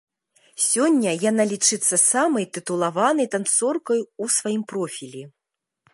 Сёння 0.67 1.11
яна 1.29 1.43
лічыцца 1.51 1.95
самай 2.11 2.45
тытулаванай 2.57 3.27
танцоркай 3.35 3.99
у 4.25 4.31
сваім 4.37 4.63
профілі. 4.73 5.21